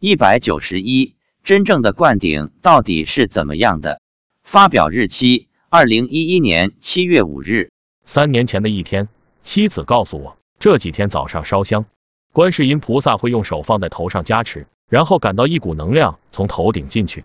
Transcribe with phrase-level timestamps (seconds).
[0.00, 4.00] 一百九十一，真正的灌顶到底是怎么样的？
[4.44, 7.72] 发表日期：二零一一年七月五日。
[8.04, 9.08] 三年前的一天，
[9.42, 11.84] 妻子告诉我，这几天早上烧香，
[12.32, 17.24] 观世音菩萨会用手放在头上加持，然后感到一股能量从头顶进去，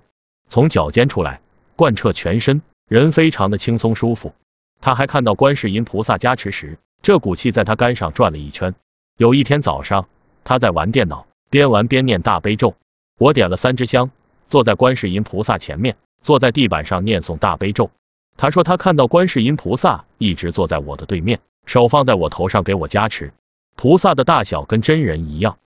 [0.49, 1.41] 从脚尖出来，
[1.75, 4.33] 贯彻全身，人非常的轻松舒服。
[4.81, 8.73] 他还看到观世音菩萨加持时，这股气在他肝上转了一圈。
[9.15, 10.09] 有一天早上，
[10.43, 12.73] 他在玩电脑，边玩边念大悲咒。
[13.19, 14.09] 我点了三支香，
[14.49, 17.91] 坐在观世音菩萨前面，坐在地板上念诵大悲咒。
[18.37, 23.33] 他说他看到观世音菩萨一直坐在我的对面，手放在我头上给我加持。
[23.75, 25.59] 菩萨的大小跟真人一样。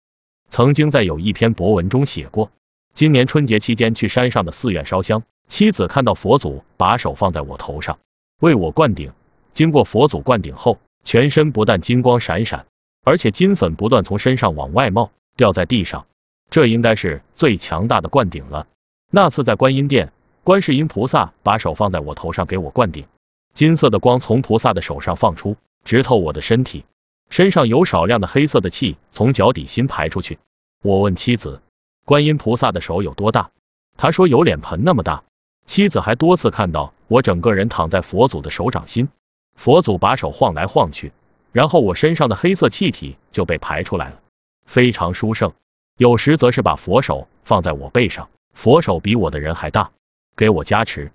[0.49, 2.49] 曾经在有一篇博文中写过，
[2.95, 7.99] 今年春节期间去山上的寺院烧香，妻子看到佛祖把手放在我头上，
[8.41, 9.11] 为我灌顶。
[9.53, 12.65] 经过佛祖灌顶后，全身不但金光闪闪。
[13.03, 16.05] 而且金粉不断从身上往外冒，掉在地上，
[16.49, 18.67] 这应该是最强大的灌顶了。
[19.11, 20.11] 那次在观音殿，
[20.43, 23.05] 观世音菩萨把手放在我头上给我灌顶，
[23.53, 26.85] 金色的光从菩萨的手上放出，直透我的身体，
[27.29, 30.39] 身上有少量的黑色的气从脚底心排出去。
[30.81, 31.61] 我问妻子，
[32.05, 33.51] 观音菩萨的手有多大？
[33.97, 35.23] 他说有脸盆那么大。
[35.65, 39.09] 妻子还多次看到我整个人躺在佛祖的手掌心，
[39.55, 41.11] 佛祖把手晃来晃去。
[41.51, 44.19] 然后我身上的黑色气体就被排出来了，
[44.65, 45.53] 非常殊胜。
[45.97, 49.91] 有时则是把佛手放在我背上，佛手比我的人还大，
[50.35, 51.11] 给我加持。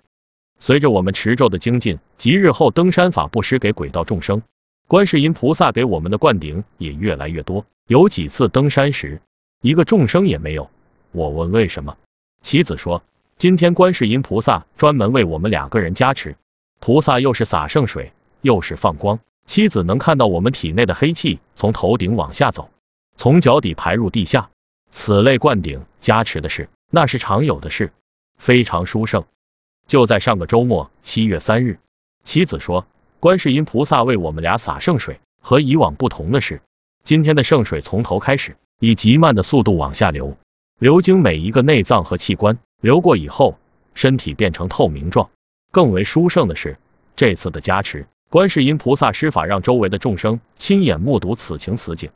[0.59, 4.41] 随着我们持咒的精进，及日后登山法布施给鬼道众生，
[4.87, 7.65] 观世音菩萨给我们的灌顶也越来越多。
[7.87, 9.21] 有几次登山时，
[9.61, 10.69] 一个众生也没有。
[11.11, 11.97] 我问为什么，
[12.41, 13.03] 妻子说，
[13.37, 16.35] 今天观世音菩萨专门为我们两个人加持，
[16.79, 19.19] 菩萨又是洒圣水，又是放光。
[19.45, 22.69] 妻子能看到我们体内的黑气从头顶往下走，
[23.15, 24.49] 从脚底排入地下。
[24.91, 27.93] 此类灌顶加持的事，那是常有的事，
[28.37, 29.23] 非常殊胜。
[29.87, 31.79] 就在上个周末，七月三日，
[32.23, 32.85] 妻子说，
[33.19, 35.19] 观世音菩萨为我们俩洒圣水。
[35.43, 36.61] 和以往不同的是，
[37.03, 40.37] 今天的圣水从头开始，以极慢的速度往下流，
[40.77, 43.57] 流经每一个内脏和器官，流过以后，
[43.95, 45.29] 身体变成透明状。
[45.71, 46.77] 更为殊胜的是，
[47.15, 48.05] 这次的加持。
[48.29, 52.11] 观世音菩萨施法，让周围的众生亲眼目睹此情此景，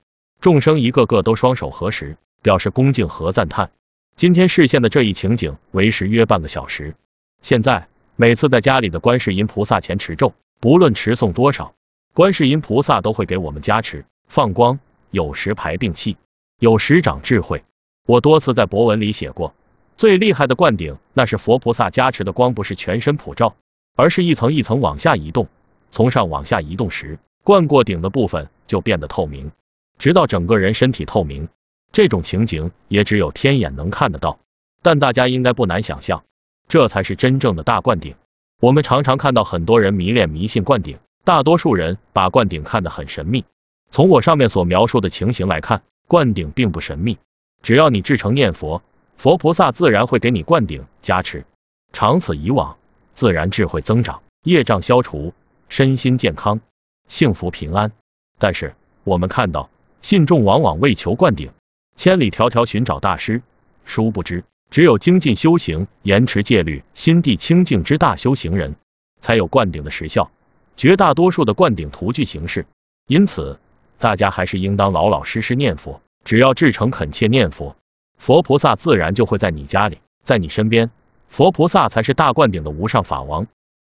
[0.46, 3.72] 众生一个个都双手合十，表示恭敬和赞叹。
[4.16, 6.94] 今天视现的这一情景为时约半个小时。
[7.42, 11.74] 现在每次在家里的观世音菩萨前持咒，不论持诵多少，
[12.14, 14.78] 观世音菩萨都会给我们加持放光，
[15.10, 16.16] 有时排病气，
[16.60, 17.64] 有时长智慧。
[18.06, 19.56] 我多次在博文里写过，
[19.98, 23.56] 最厉害的灌顶，那是佛菩萨加持的光，不是全身普照，
[23.96, 25.48] 而是一层一层往下移动。
[25.90, 29.52] 从上往下移动时，灌过顶的部分就变得透明，
[29.98, 31.50] 直到整个人身体透明。
[31.92, 34.40] 这种情景也只有天眼能看得到，
[34.82, 36.24] 但大家应该不难想象，
[36.68, 38.16] 这才是真正的大灌顶。
[38.60, 43.46] 我们常常看到很多人迷恋迷信灌顶，大多数人把灌顶看得很神秘。
[43.92, 47.18] 从我上面所描述的情形来看，灌顶并不神秘，
[47.62, 48.82] 只要你至诚念佛，
[49.16, 51.46] 佛菩萨自然会给你灌顶加持，
[51.94, 52.78] 长此以往，
[53.14, 55.34] 自然智慧增长，业障消除。
[55.68, 56.62] 身心健康，
[57.08, 57.92] 幸福平安。
[58.38, 59.70] 但是我们看到，
[60.06, 61.50] 信众往往为求灌顶，
[61.96, 63.42] 千里迢迢寻找大师，
[63.86, 68.76] 殊不知，只有精进修行、严持戒律、心地清净之大修行人，
[69.20, 70.30] 才有灌顶的实效。
[70.78, 72.68] 绝大多数的灌顶徒具形式，
[73.08, 73.60] 因此
[73.98, 76.00] 大家还是应当老老实实念佛。
[76.24, 77.76] 只要至诚恳切念佛，
[78.20, 80.92] 佛菩萨自然就会在你家里，在你身边。
[81.30, 83.48] 佛菩萨才是大灌顶的无上法王。